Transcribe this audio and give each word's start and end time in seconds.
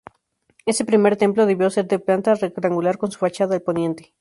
Ese 0.65 0.83
primer 0.83 1.15
templo 1.15 1.45
debió 1.45 1.69
ser 1.69 1.85
de 1.87 1.99
planta 1.99 2.33
rectangular 2.33 2.97
con 2.97 3.11
su 3.11 3.19
fachada 3.19 3.53
al 3.53 3.61
poniente. 3.61 4.09